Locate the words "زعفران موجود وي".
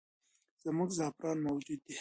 0.99-1.89